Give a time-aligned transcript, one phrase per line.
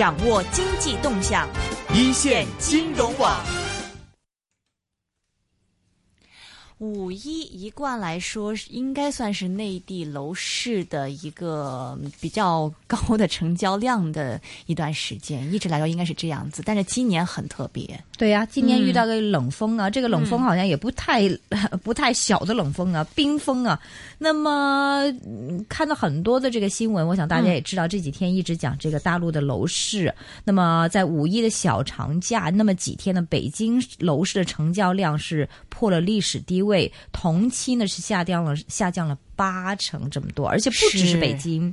[0.00, 1.46] 掌握经济动向，
[1.92, 3.38] 一线金融网。
[6.80, 16.62] 五一一贯来说，应该算是内地楼市的一个比较高的成交量的一段时间，一直来说应该是这样子。
[16.64, 21.28] 但是今年很特别，对呀、今年遇到个冷风啊，这个冷风好像也不太、
[21.82, 23.78] 不太小的冷风啊，冰风啊。
[24.16, 30.12] 那么、嗯看到很多的这个新闻，我想大家也知道，这几天一直讲这个大陆的楼市。
[30.44, 36.69] 那么在五一的小长假那么几天呢，北京楼市的成交量是破了历史低位，
[37.12, 41.72] 同期呢是下降了下降了八成这么多，而且不只是是北京。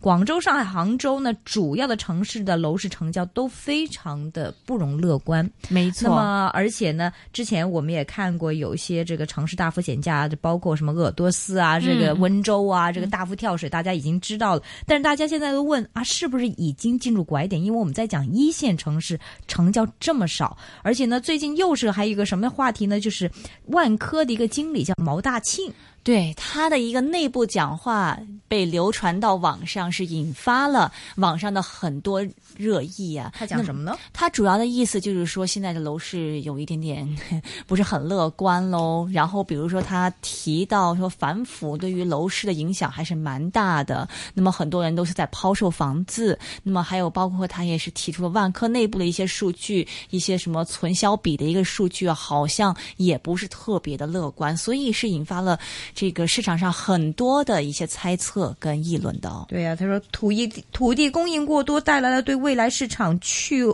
[0.00, 5.48] 广州、上海、杭州呢，主要的城市的楼市成交都非常的不容乐观。
[5.68, 14.62] 没错那么，而且呢，之前我们也看过有一些这个城市大幅减价，包括什么鄂尔多斯啊、这个温州啊，这个大幅跳水，大家已经知道了。
[14.86, 17.62] 但是大家现在都问啊，是不是已经进入拐点？
[17.62, 22.98] 因为我们在讲一线城市成交这么少，而且呢，最近又是还有一个什么话题呢？
[22.98, 23.30] 就是
[23.66, 25.72] 万科的一个经理叫毛大庆。
[26.02, 32.20] 对他的一个内部讲话被流传到网上，是引发了网上的很多
[32.56, 33.32] 热议啊。
[33.34, 33.96] 他讲什么呢？
[34.12, 37.08] 他主要的意思就是说，现在的楼市有一点点
[37.66, 39.08] 不是很乐观喽。
[39.12, 44.08] 然后，比如说他提到说，反腐对于楼市的影响还是蛮大的。
[44.34, 46.38] 那么，很多人都是在抛售房子。
[46.62, 55.58] 那么，还有包括他也是提出了万科内部的一些数据，一些什么存销比的一个数据啊，好像也不是特别的乐观，所以是引发了
[55.94, 59.46] 这个市场上很多的一些猜测跟议论的哦。
[59.48, 63.64] 对呀、他说土地土地供应过多带来了对未来市场去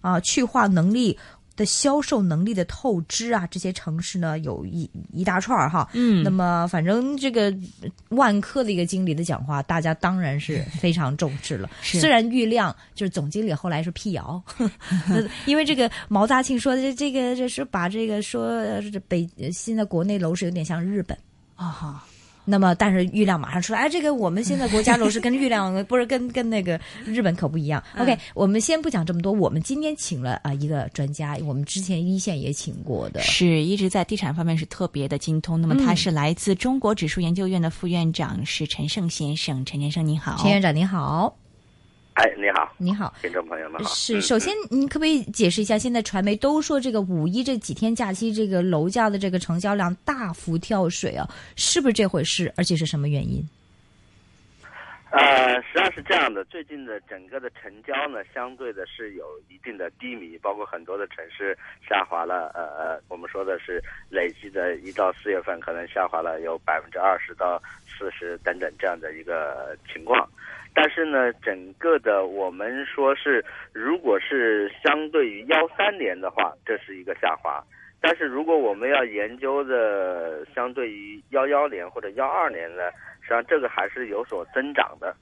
[0.00, 1.18] 啊去化能力。
[1.58, 7.52] 的销售能力的透支啊，这些城市呢有一一大串儿哈，嗯那么反正这个
[8.10, 11.68] 万科的一个经理的讲话，大家当然是非常重视了。
[11.82, 14.40] 是虽然郁亮就是总经理后来是辟谣，
[15.46, 18.62] 因为这个毛大庆说的这个这是把这个说
[19.08, 21.18] 北现在国内楼市有点像日本。
[21.58, 22.04] 啊哈。
[22.50, 27.84] 那么，但是月亮马上出来，哎，这个我们现在国家楼市跟月亮 不是跟跟那个日本可不一样。
[27.98, 35.60] OK，我们先不讲这么多，我们今天请了啊、一个专家，我们之前一线也请过的，是一直在地产方面是特别的精通。
[35.60, 39.62] 那么他是来自中国指数研究院的副院长，是陈胜先生。
[39.66, 41.36] 陈先生您好，陈院长您好，
[42.18, 43.14] 哎，你好，你好。
[43.22, 43.88] 听众朋友们好。
[43.94, 51.24] 是，嗯首先您可不可以解释一下，现在传媒都说这个五一这几天假期，这个楼价的这个成交量大幅跳水啊，
[51.54, 52.52] 是不是这回事？
[52.56, 53.40] 而且是什么原因？
[55.12, 61.56] 呃，实际上是这样的，最近的整个的成交呢，相对的是有一定的低迷，包括很多的城市
[61.88, 62.50] 下滑了。
[62.52, 63.80] 呃，我们说的是
[64.10, 70.28] 累计的一到四月份可能下滑了有百分之二十到四十等等这样的一个情况。
[70.80, 77.60] 但是呢，整个的我们说是，如果是相对于幺三年的话，这是一个下滑。
[78.00, 85.16] 但是如果我们要研究的相对于幺幺年或者幺二年呢，实际上这个还是有所增长的。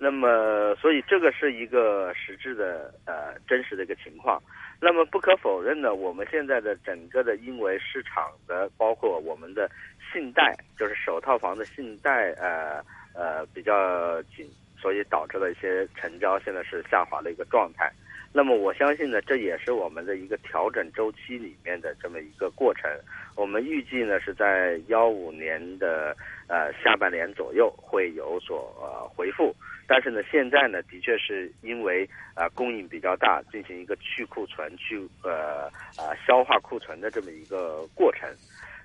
[0.00, 4.42] 那么，所以这个是一个实质的呃真实的一个情况。
[4.80, 9.70] 那么不可否认呢，我们现在的整个的因为市场的包括我们的
[10.10, 12.82] 信贷，就是首套房的信贷呃
[13.14, 14.48] 呃比较紧，
[14.84, 17.90] 所以导致了一些成交现在是下滑的一个状态。
[18.34, 22.90] 那么我相信呢，这也是我们的一个调整周期里面的这么一个过程。
[23.34, 26.14] 我们预计呢是在幺五年的
[26.48, 29.56] 呃下半年左右会有所呃回复，
[29.86, 35.66] 但是呢现在呢的确是因为啊、呃供应比较大，进行一个去库存、去呃
[35.96, 38.28] 啊、消化库存的这么一个过程。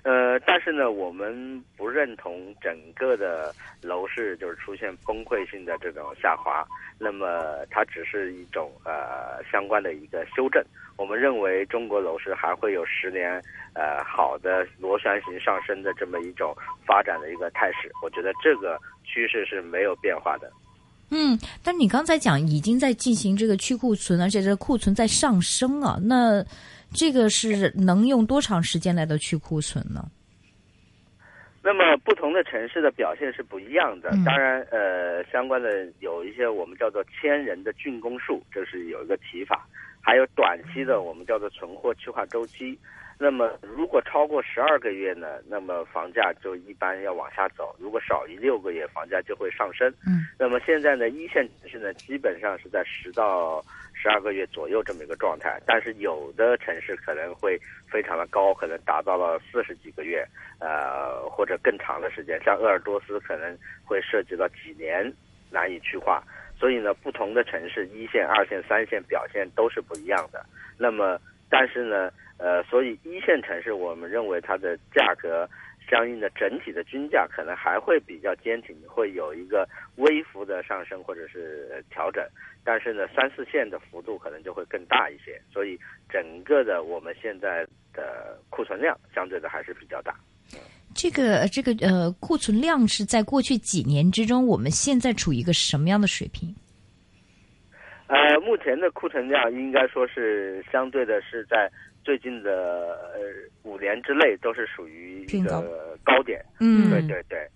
[0.02, 6.64] 呃，但是呢，我们不认同整个的楼市就是出现崩溃性的这种下滑，
[6.98, 10.64] 那么它只是一种呃相关的一个修正。
[10.96, 13.42] 我们认为中国楼市还会有十年
[13.74, 16.54] 呃好的螺旋形上升的这么一种
[16.86, 20.50] 发展的一个态势，我觉得这个趋势是没有变化的。
[21.10, 26.44] 嗯，但你刚才讲已经在进行这个去库存，而且这个库存在上升啊，那
[26.92, 30.04] 这个是能用多长时间来的去库存呢？
[31.62, 34.24] 那么不同的城市的表现是不一样的嗯。
[34.24, 39.66] 当然，呃，相关的有一些我们叫做千人的竣工数，这是有一个提法。
[40.00, 42.78] 还有短期的我们叫做存货去化周期。
[43.22, 49.92] 那么如果超过十二个月呢，那么房价就一般要往下走；如果少于六个月，房价就会上升。
[50.06, 53.62] 嗯，那么现在呢，一线城市呢，基本上是在十到
[53.92, 60.26] 十二个月左右这么一个状态，但是有的城市可能会非常的高，可能达到了四十几个月，
[60.58, 65.12] 呃，或者更长的时间，像鄂尔多斯可能会涉及到几年
[65.50, 66.22] 难以去化。
[66.58, 70.42] 所以呢，不同的城市一线、二线、三线表现都是不一样的。
[70.78, 71.18] 那么，
[71.50, 75.48] 但是呢，呃，所以一线城市我们认为它的价格
[75.90, 82.24] 相应的整体的均价可能还会比较坚挺，会有一个微幅的上升或者是调整。
[82.62, 85.40] 但是呢，三四线的幅度可能就会更大一些。
[85.52, 90.14] 所以，整个的我们现在的库存量相对的还是比较大。
[90.94, 96.54] 这个这个呃，库存量是在过去几年之中，我们现在处于一个什么样的水平？
[98.10, 101.70] 呃，目前的库存量应该说是相对的是在
[102.02, 103.20] 最近的呃
[103.62, 106.44] 五年之内都是属于一个高点。
[106.58, 107.48] 嗯，对对对。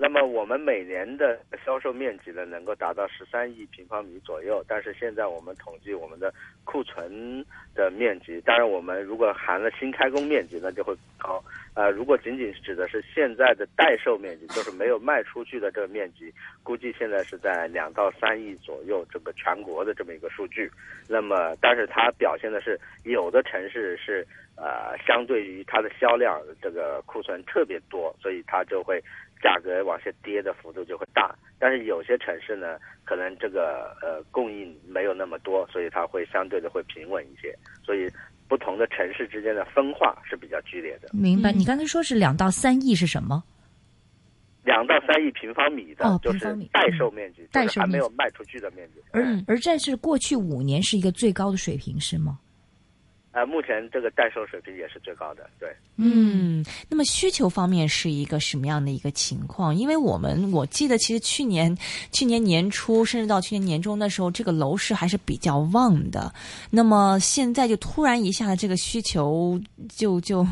[0.00, 4.64] 那么我们每年的销售面积呢，能够达到十三亿平方米左右。
[4.68, 11.42] 但是现在我们统计我们的库存的面积，当然我们如果含了新开工面积，那就会高。
[11.74, 20.70] 呃，如果仅仅指的是现在的待售面积，就是没有卖出去的这个面积，估计现在是在两到三亿左右，这个全国的这么一个数据。
[21.08, 24.24] 那么，但是它表现的是有的城市是
[24.56, 29.02] 呃，相对于它的销量，这个库存特别多，所以它就会。
[29.42, 37.56] 价格往下跌的幅度就会大，但是有些城市呢，可能这个呃供应没有那么多，所以它会相对的会平稳一些。
[37.84, 38.10] 所以
[38.48, 41.08] 不同的城市之间的分化是比较剧烈的。
[41.12, 41.52] 明白？
[41.52, 43.42] 你刚才说是两到三亿是什么？
[44.64, 49.00] 两到三亿平方米的，哦就是待售面积，就是还没有卖出去的面积。
[49.12, 52.38] 而而这是过去五年是一个最高的水平，是吗？
[53.38, 55.68] 呃，目前这个代售水平也是最高的，对。
[55.96, 59.72] 嗯，那么需求方面是一个什么样的一个情况？
[59.72, 61.76] 因为我们我记得，其实去年
[62.10, 66.34] 去年年初，甚至到去年年中的时候，这个楼市还是比较旺的。
[66.68, 70.44] 那么现在就突然一下，这个需求就就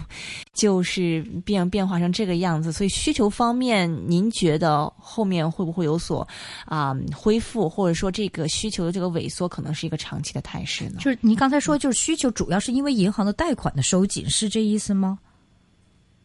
[0.54, 2.72] 就是变变化成这个样子。
[2.72, 6.26] 所以需求方面，您觉得后面会不会有所
[6.66, 11.00] 啊恢复，或者说这个需求的这个萎缩，可能是一个长期的态势呢？
[11.00, 12.75] 就是您刚才说，就是需求主要是。
[12.76, 15.18] 是因为银行的贷款的收紧，是这意思吗？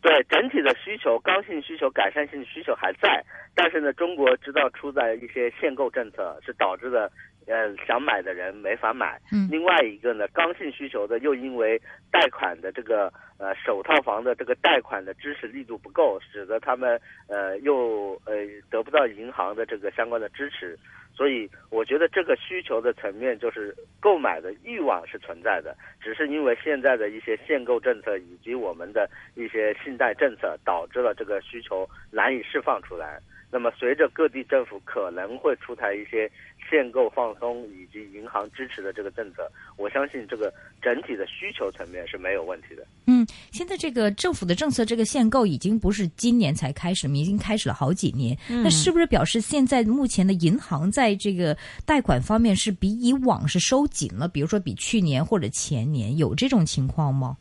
[0.01, 3.23] 对，整体的需求、刚性需求、改善性需求还在，
[3.55, 7.09] 但是呢，中国知道出在一些限购政策，是导致的，
[7.47, 9.17] 呃，想买的人没法买。
[9.31, 9.47] 嗯。
[9.49, 11.81] 另外一个呢，刚性需求的又因为
[12.11, 18.33] 贷款的这个呃首套房的这个贷款的支持力度不够，使得他们呃又呃
[18.69, 20.77] 得不到银行的这个相关的支持。
[21.13, 33.19] 所以我觉得这个需求的层面就是购买的欲望是存在的，只是因为现在的一些限购政策以及我们的一些信贷政策导致了这个需求难以释放出来。
[33.51, 36.31] 那么随着各地政府可能会出台一些。
[36.69, 42.87] 限购放松以及银行支持的这个政策，我相信这个整体的需求层面是没有问题的。
[43.07, 48.37] 嗯，现在这个政府的政策，这个限购已经不是今年才开始，已经开始了好几年。
[48.47, 54.29] 那是不是表示现在目前的银行在这个贷款方面是比以往是收紧了？
[54.29, 57.35] 比如说比去年或者前年有这种情况吗？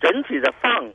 [0.00, 0.90] 整体的放。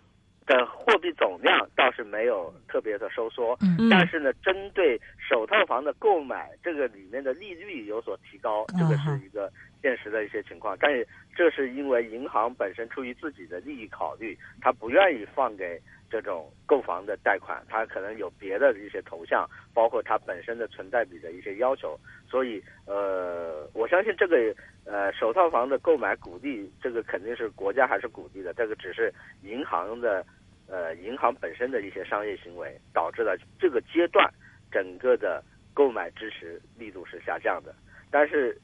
[0.51, 3.57] 的货币总量倒是没有特别的收缩，
[3.89, 9.49] 但是呢，针对首套房的购买，这个里面的利率有所提高，这个是一个
[9.81, 10.75] 现实的一些情况。
[10.77, 21.97] 但是这是因为银行本身出于自己的利益考虑，他不愿意放给这种购房的贷款，他可能有别的一些投向，包括它本身的存贷比的一些要求。
[22.29, 24.53] 所以，呃，我相信这个
[24.85, 30.25] 呃首套房的购买鼓励，这个肯定是国家还是鼓励的，这个只是银行的。
[30.71, 34.33] 呃，银行本身的一些商业行为导致了这个阶段
[34.71, 37.75] 整个的购买支持力度是下降的。
[38.09, 38.57] 但是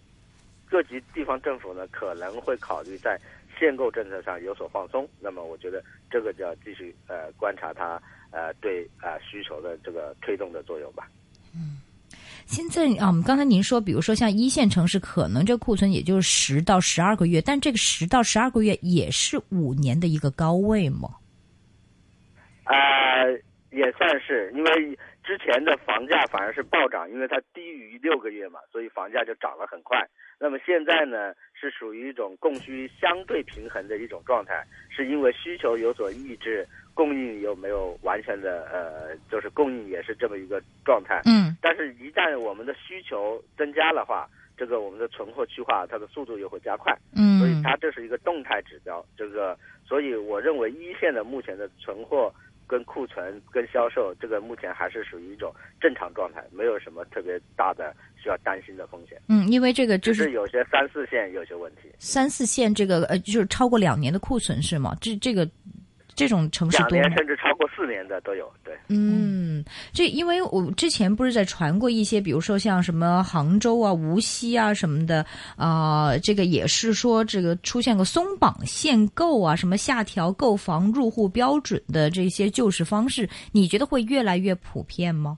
[0.70, 3.20] 各级地方政府呢可能会考虑在
[3.60, 5.06] 限购政策上有所放松。
[5.20, 11.10] 那么我觉得这个就要继续呃观察它呃对啊需求的这个推动的作用吧。
[11.54, 11.82] 嗯，
[12.46, 21.10] 现在啊，我们刚才您说，比如说像一线城市，可能这库存也就是十到十二个月，但这个十到十二个月也是五年的一个高位吗？
[22.68, 23.24] 啊，
[23.72, 30.06] 也算是，因为之前的房价反而是暴涨，因为它低于六个月嘛，所以房价就涨了很快。
[30.40, 41.22] 那么现在呢，是属于一种供需相对平衡的一种状态，是因为需求有所抑制，供应又没有完全的呃，就是供应也是这么一个状态。
[41.26, 41.58] 嗯。
[41.62, 46.96] 但是，一旦我们的需求增加的话，这个我们的存货去化它的速度又会加快。
[47.16, 47.40] 嗯。
[47.40, 49.04] 所以它这是一个动态指标。
[49.18, 49.58] 这个，
[49.88, 52.32] 所以我认为一线的目前的存货。
[52.68, 59.20] 跟库存、跟销售，这个目前还是属于一种正常状态，没有什么特别大的需要担心的风险。
[59.30, 61.90] 嗯，因为这个就是有些三四线有些问题。
[61.98, 64.96] 三四线这个呃，就是超过两年的库存是吗？
[65.00, 65.50] 这这个
[66.18, 67.16] 这种城市多吗年？
[67.16, 68.52] 甚至超过四年的都有。
[68.64, 75.24] 对，嗯，这因为我之前不是在传过一些，比如说像什么杭州啊、无锡啊什么的，
[75.56, 85.38] 啊、这个也是说这个出现个松绑限购啊，什么下调购房入户标准的这些救市方式，你觉得会越来越普遍吗？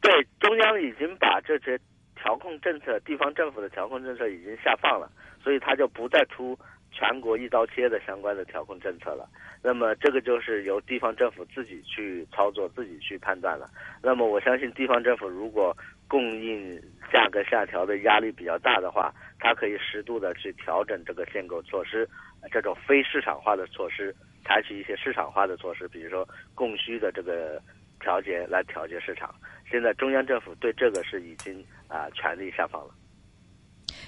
[0.00, 1.76] 对，中央已经把这些
[2.14, 5.10] 调控政策、地方政府的调控政策已经下放了，
[5.42, 6.56] 所以它就不再出
[6.90, 9.28] 全国一刀切的相关的调控政策了。
[9.62, 13.70] 那么这个就是由地方政府自己去操作、自己去判断了。
[14.02, 15.76] 那么我相信地方政府如果
[16.08, 16.80] 供应
[17.12, 22.08] 价格下调的压力比较大的话，它可以适度的去调整这个限购措施，
[22.50, 27.60] 这种非市场化的措施，采取一些市场化的措施，比如说供需的这个
[28.00, 29.34] 调节来调节市场。
[29.70, 32.94] 现在中央政府对这个是已经啊、全力下放了。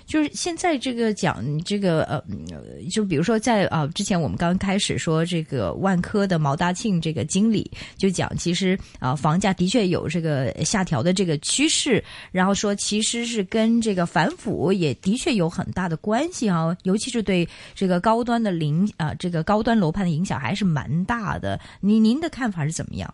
[0.07, 2.23] 就是现在这个讲这个呃，
[2.91, 21.59] 就比如说在啊、之前我们刚开始说这个万科的毛大庆这个经理就讲，其实啊、房价的确有这个下调的这个趋势，然后说其实是跟这个反腐也的确有很大的关系啊，尤其是对这个高端的零啊、这个高端楼盘的影响还是蛮大的。
[21.81, 23.13] 您您的看法是怎么样？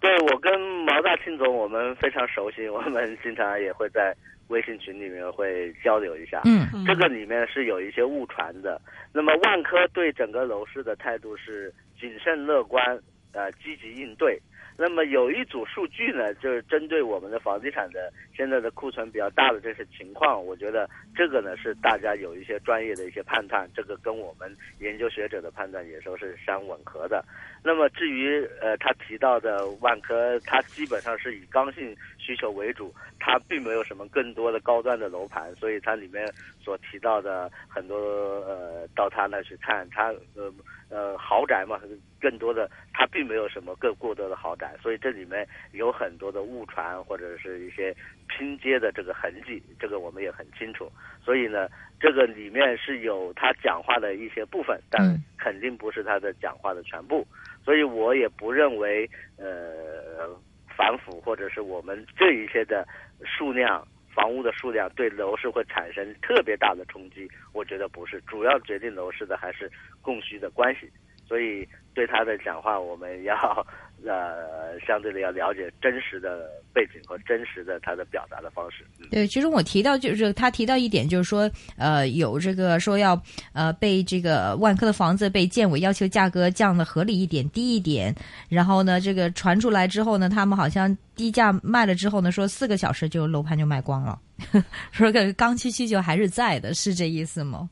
[0.00, 0.52] 对我跟
[0.84, 4.14] 毛大庆总我们非常熟悉，我们经常也会在
[4.48, 6.42] 微信群里面会交流一下。
[6.44, 8.80] 嗯这个里面是有一些误传的。
[9.12, 12.98] 那么万科对整个楼市的态度是谨慎乐观，
[13.32, 14.40] 呃，积极应对。
[14.76, 27.24] 那么有一组数据呢，就是针对我们的房地产的现在的库存比较大的这些情况，我觉得这个呢是大家有一些专业的一些判断，这个跟我们研究学者的判断也都是相吻合的。
[27.62, 36.26] 那么至于呃他提到的万科，它基本上是以刚性需求为主，它并没有什么更多的高端的楼盘，所以它里面
[36.58, 37.96] 所提到的很多
[38.48, 40.50] 呃到他那去看，他呃
[40.88, 41.78] 呃豪宅嘛，
[42.18, 47.94] 更多的它并没有什么更过多的豪宅，所以这里面有很多的误传或者是一些
[48.26, 50.90] 拼接的这个痕迹，这个我们也很清楚。
[51.22, 51.68] 所以呢，
[52.00, 57.26] 这个里面是有他讲话的一些部分，但嗯肯定不是他的讲话的全部。
[57.62, 60.28] 所以我也不认为呃
[60.76, 62.86] 反腐或者是我们这一些的
[63.24, 63.86] 数量。
[64.14, 69.68] 房屋的数量对楼市会产生特别大的冲击，我觉得不是，主要决定楼市的还是
[70.00, 70.88] 供需的关系。
[71.26, 73.34] 所以对他的讲话，我们要
[74.04, 78.84] 呃相对的要了解真实的背景和真实的他的表达的方式。
[79.10, 83.18] 对，其实我提到就是他提到一点，就是说，呃，有这个说要
[83.54, 88.14] 呃被这个万科的房子被建委要求价格降的合理一点、低一点，
[88.50, 94.18] 然后呢，这个传出来之后呢，他们好像低价卖了之后呢，说四个小时就楼盘就卖光了，
[94.92, 97.70] 说个刚需需求还是在的，是这意思吗？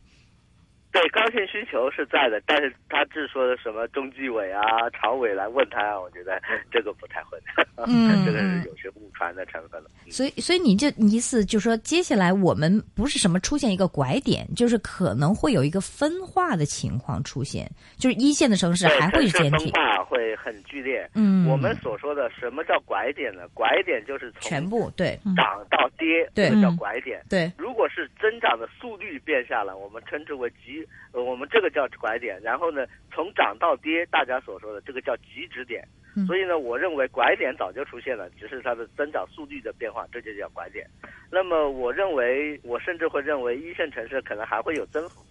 [0.93, 6.39] 对，刚性需求是在的，但是他只说的什么中纪委啊、常委来问他，我觉得
[6.71, 7.39] 这个不太会，
[7.87, 9.89] 嗯这个是有些误传的成分了。
[9.89, 21.09] 嗯所以，所以你这意思就是说，接下来我们不是什么出现一个拐点，就是可能会有一个分化的情况出现，就是一线的城市还会是城市分化会很剧烈。
[21.15, 23.49] 嗯，我们所说的什么叫拐点呢？
[23.55, 27.23] 拐点就是从全部对涨到跌，对这个叫嗯拐点。
[27.31, 30.82] 对，如果是增长的速率变下来，我们称之为极，
[31.13, 32.41] 呃，我们这个叫拐点。
[32.43, 35.87] 然后呢，从涨到跌，大家所说的这个叫极值点。
[36.15, 40.87] 嗯所以呢，我认为拐点早就出现了，只是它的增长速率的变化，这就叫拐点。
[41.31, 45.25] 那么，我认为，我甚至会认为一线城市可能还会有增幅。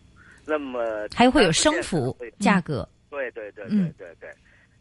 [0.43, 4.27] 那么还会有升幅价格，对对对对嗯对对，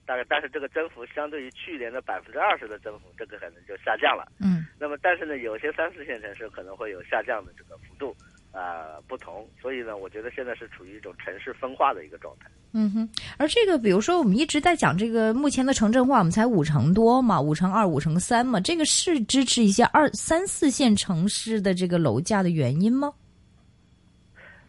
[0.07, 4.27] 大概但是这个增幅相对于去年的百分之二十的增幅，这个可能就下降了。
[4.41, 8.17] 嗯那么但是呢，有些三四线城市可能会有下降的这个幅度，
[8.53, 9.49] 啊、不同。
[9.61, 12.51] 所以呢，我觉得现在是处于一种城市分化的一个状态。
[12.73, 13.09] 嗯哼。
[13.39, 23.13] 而这个，比如说我们一直在讲这个目前的城镇化，我们才五成多嘛，五成二、五成三嘛，这个是支持一些二三四线城市的这个楼价的原因吗？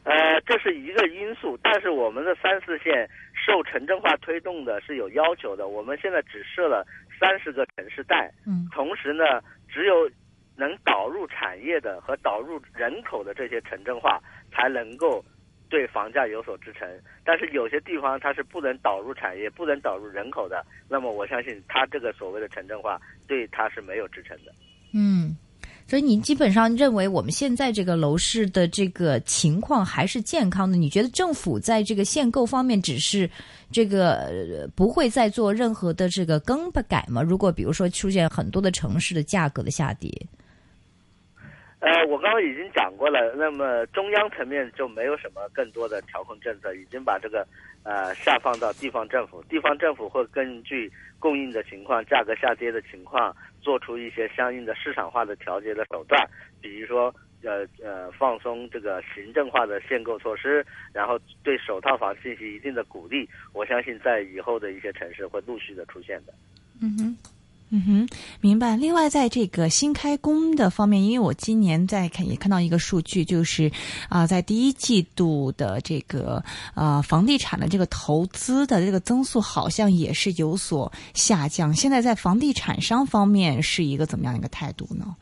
[0.03, 6.83] 呃，这是一个因素，但是我们的三四线受城镇化推动的是有要求的，我们现在只设了
[7.19, 9.23] 三十个城市带，嗯同时呢，
[9.69, 10.09] 只有
[10.61, 14.21] 能导入产业的和导入人口的这些城镇化，
[14.53, 15.25] 才能够
[15.69, 16.87] 对房价有所支撑。
[17.25, 24.53] 但是有些地方它是不能导入产业、不能导入人口的，那么我相信它这个所谓的城镇化对它是没有支撑的。
[24.93, 25.35] 嗯。
[25.87, 30.77] 所以你基本上认为我们现在这个楼市的这个情况还是健康的？
[30.77, 33.29] 你觉得政府在这个限购方面只是
[33.73, 37.21] 这个、不会再做任何的这个更不改吗？
[37.21, 40.09] 如果比如说出现很多的城市的价格的下跌，
[41.81, 47.45] 呃，我刚刚已经讲过了，那么中央层面就没有什么更多的调控政策，已经把这个
[47.83, 56.23] 呃下放到地方政府，地方政府会根据供应的情况、价格下跌的情况，做出一些相应的市场化的调节的手段，
[56.61, 57.11] 比如说
[57.43, 63.27] 呃呃放松这个行政化的限购措施，然后对首套房进行一定的鼓励。
[63.53, 66.33] 我相信在以后的一些城市会陆续的出现的。
[66.79, 67.17] 嗯哼。
[67.73, 68.07] 嗯哼，
[68.41, 68.75] 明白。
[68.75, 73.71] 另外，在这个新开工的方面，因为我今年在看也看到一个数据，就是
[74.09, 81.73] 啊、在第一季度的这个啊房地产的这个投资的这个增速好像也是有所下降。
[81.73, 85.15] 现在在房地产商方面是一个怎么样的一个态度呢？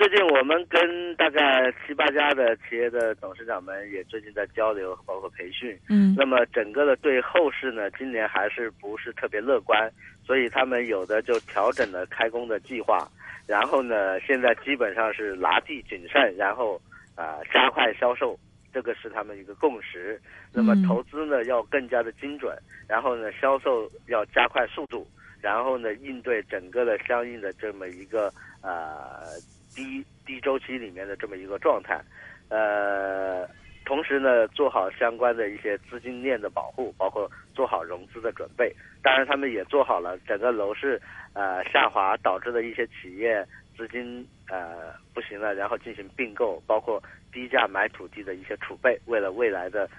[0.00, 5.78] 最近我们跟大概七八家的企业的董事长们也最近在交流，包括培训。
[5.90, 9.92] 嗯那么整个的对后市呢，今年还是不是特别乐观，
[10.24, 13.06] 所以他们有的就调整了开工的计划，
[13.46, 16.80] 然后呢，现在基本上是拿地谨慎，然后
[17.14, 18.40] 啊、呃加快销售，
[18.72, 20.18] 这个是他们一个共识。
[20.50, 22.56] 那么嗯投资呢要更加的精准，
[22.88, 25.06] 然后呢销售要加快速度，
[25.42, 29.26] 然后呢应对整个的相应的这么一个呃
[29.74, 32.00] 低低周期里面的这么一个状态，
[32.48, 33.48] 呃。
[33.86, 38.72] 同时呢，做好相关的一些资金链的保护，包括做好融资的准备。
[39.02, 41.00] 当然，他们也做好了整个楼市
[41.32, 43.44] 呃下滑导致的一些企业
[43.76, 49.90] 资金呃不行了，然后进行并购，包括低价买土地的一些储备，为了未来的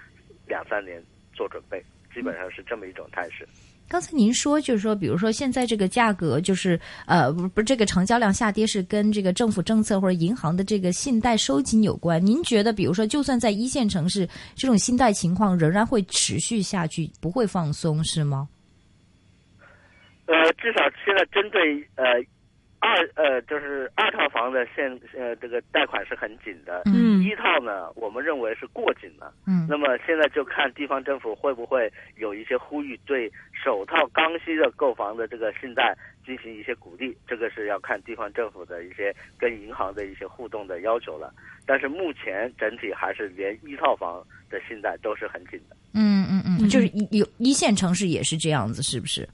[0.46, 1.02] 两三年
[1.34, 3.46] 做准备，基本上是这么一种态势。
[3.92, 12.24] 刚才您说，就是说，比如说现在这个价格，就是呃，不不，这个成交量下跌是跟这个政府政策或者银行的这个信贷收紧有关。
[12.24, 18.48] 您觉得，比如说，就算在一线城市，这种信贷情况仍然会持续下去，不会放松，是吗？
[20.24, 22.04] 呃，至少现在针对呃
[22.82, 29.32] 二呃就是二套房的现呃这个贷款是很紧的，嗯一套呢我们认为是过紧了。
[29.46, 35.96] 嗯那么现在就看地方政府会不会有一些呼吁，对首套刚需的购房的这个信贷
[36.26, 41.32] 进行一些鼓励，这个是要看地方政府的一些跟银行的一些互动的要求了。
[41.64, 44.20] 但是目前整体还是连一套房
[44.50, 45.76] 的信贷都是很紧的。
[45.94, 49.28] 嗯嗯嗯，就是一有一线城市也是这样子，是不是？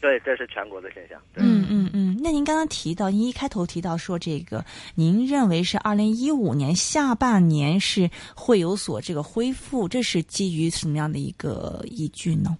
[0.00, 1.20] 对，这是全国的现象。
[1.32, 1.42] 对。
[1.42, 12.56] 嗯嗯嗯，那您刚刚提到，您一开头提到说这个，您认为是二零一五年下半年是会有所这个恢复，这是基于什么样的一个依据呢？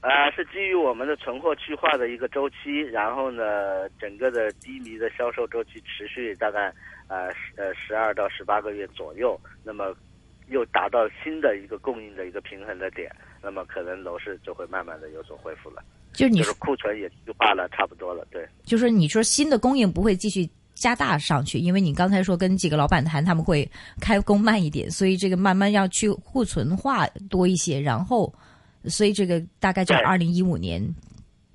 [0.00, 6.70] 呃，是基于我们的存货去化的一个周期，然后呢，整个的低迷的销售周期持续大概
[7.08, 9.96] 呃十呃十二到十八个月左右，那么
[10.48, 13.10] 又达到新的一个供应的一个平衡的点，
[13.42, 15.82] 那么可能楼市就会慢慢的有所恢复了，
[16.14, 18.48] 就是你就是库存也就罢了差不多了，对。
[18.64, 23.68] 就是你说新的供应不会继续加大上去，因为你刚才说跟几个老板谈，他们会
[24.00, 28.32] 开工慢一点，所以这个慢慢要去库存化多一些，然后，
[28.86, 30.82] 所以这个大概在对二零一五年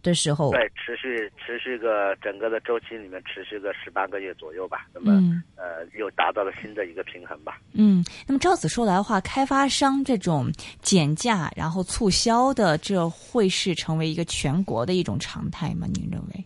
[0.02, 7.60] 的时候，对，持续持续个整个的周期里面持续个十八个月左右吧，那么、嗯呃又达到了新的一个平衡吧。
[7.74, 15.88] 嗯，那么照此说来的话，开发商这种减价然后促销的，这会是成为一个全国的一种常态吗？
[15.94, 16.46] 您认为？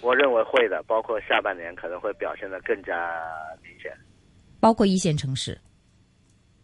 [0.00, 3.14] 我认为会的，包括下半年可能会表现的更加
[3.62, 3.92] 明显。
[4.58, 5.58] 包括一线城市，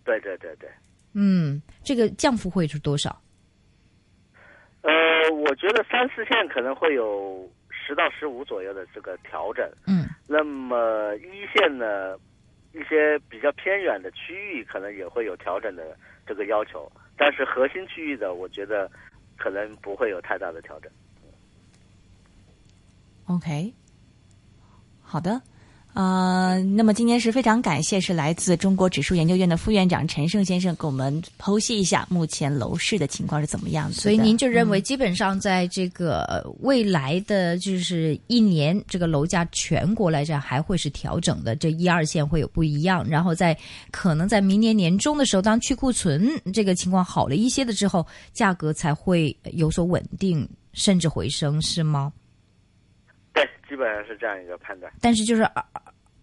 [0.05, 0.69] 对对对对。
[1.13, 3.21] 嗯，这个降幅会是多少？
[5.29, 9.69] 呃，我觉得三四线可能会有十到十五左右的这个调整。
[9.87, 12.17] 嗯那么一线呢，
[12.73, 18.91] 一些比较偏远的区域可能也会有调整的这个要求，但是核心区域的，我觉得
[19.37, 20.93] 可能不会有太大的调整。
[23.27, 23.75] OK，
[25.03, 25.41] 好的。
[25.99, 33.95] 呃，那么今天是非常感谢，是来自中国指数研究院的副院长陈胜先生给我们剖析一下目前楼市的情况是怎么样的。
[33.95, 43.05] 所以您就认为，基本上在这个未来的就是一年，这个楼价全国来讲还会是调整的，这一二线会有不一样。
[43.09, 43.59] 然后在
[43.91, 52.13] 可能在明年年中的时候，当去库存这个情况好了一些的之后，价格才会有所稳定，甚至回升，是吗？
[53.39, 54.93] 对， 基本上是这样一个判断。
[55.01, 55.65] 但是就是二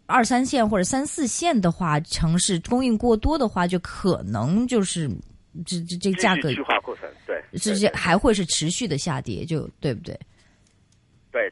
[0.08, 5.10] 二三线或者三四线的话，城市供应过多的话，就可能就是
[5.65, 10.19] 这这这价格去化库存，对，这对对这还会是持续的下跌，就对不对？
[11.32, 11.51] 对，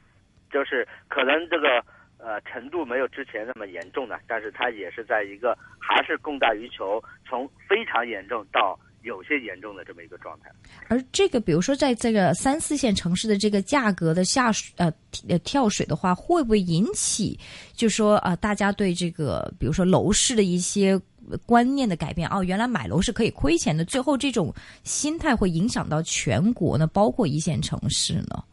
[0.51, 1.83] 就是可能这个
[2.17, 10.51] 呃程度没有之前那么严重的，但是它也是在一个还是供大于求，从非常严重到有些严重的这么一个状态。
[10.87, 14.91] 而这个，比如说在这个三四线城市的这个价格的下水呃
[15.29, 17.39] 呃跳水的话，会不会引起，
[17.73, 20.99] 就说啊、呃大家对这个比如说楼市的一些
[21.45, 22.27] 观念的改变？
[22.29, 28.43] 哦，原来买楼是可以亏钱的，最后这种心态会影响到全国呢，包括一线城市呢？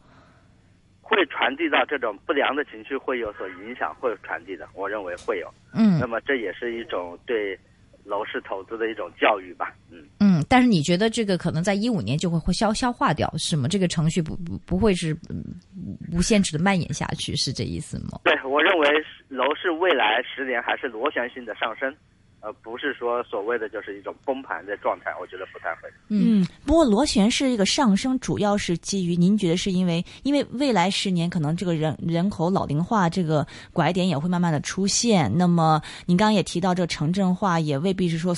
[1.01, 4.65] 会传递到这种不良的情绪，会有所影响，会传递的。
[4.73, 5.53] 我认为会有。
[5.73, 7.59] 嗯那么这也是一种对
[8.03, 9.73] 楼市投资的一种教育吧。
[9.89, 13.67] 嗯，嗯，但是你觉得这个可能在一五年就会会消消化掉，是吗？
[13.67, 15.43] 这个程序不不不会是嗯
[16.11, 18.19] 无限制的蔓延下去，是这意思吗？
[18.23, 18.87] 对我认为
[19.27, 21.95] 楼市未来十年还是螺旋性的上升，
[22.41, 25.87] 呃，不是说所谓的就是一种崩盘的状态，我觉得不太会。
[26.09, 35.31] 嗯，不过螺旋式一个上升，主要是基于您觉得是因为，因为未来十年可能这个人人口老龄化这个拐点也会慢慢的出现。
[35.37, 38.35] 那么您刚刚也提到，这城镇化也未必是说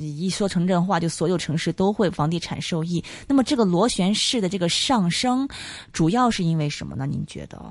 [0.00, 3.02] 一说城镇化就所有城市都会房地产受益。
[3.28, 5.48] 那么这个螺旋式的这个上升，
[5.92, 7.06] 主要是因为什么呢？
[7.06, 7.62] 您觉得？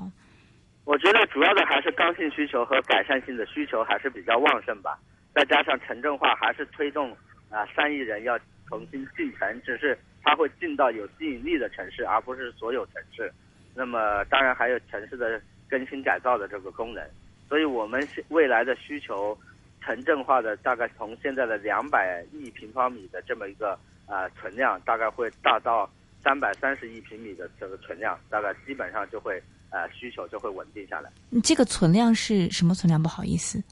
[0.84, 4.98] 我觉得主要的还是刚性需求和改善性的需求还是比较旺盛吧，
[5.34, 7.10] 再加上城镇化还是推动
[7.50, 13.32] 啊、三亿人要重新进城，只是它会进到有吸引力的城市，而不是所有城市。
[13.74, 17.04] 那么当然还有城市的更新改造的这个功能，
[17.48, 19.36] 所以我们未来的需求
[19.82, 25.90] 城镇化的大概从现在的两百亿平方米的这么一个啊、存量，大概会大到
[26.22, 31.10] 三百三十亿平米的这个存量，大概基本上就会呃需求就会稳定下来。
[31.30, 33.02] 你这个存量是什么存量？
[33.02, 33.62] 不好意思，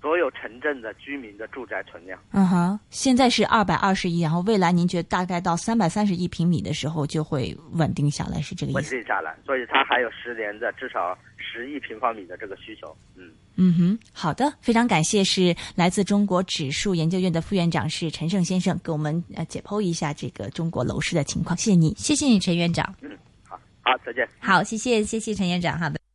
[0.00, 9.02] 所有城镇的居民的住宅存量，嗯哼，现在是二百二十亿，然后未来您觉得大概到三百三十亿平米的时候就会稳定下来，是这个意思稳？
[9.02, 12.96] 定下来，所以它还有十年的至少十亿平方米的这个需求。
[13.14, 21.54] 嗯，嗯哼，好的，非常感谢，是来自中国指数研究院的副院长是陈胜先生，给我们呃解剖一下这个中国楼市的情况。
[21.58, 21.94] 谢谢你。
[21.98, 22.94] 谢谢你，陈院长。
[23.02, 23.10] 嗯
[23.46, 24.26] 好，好再见。
[24.38, 25.92] 好，谢谢谢谢陈院长哈。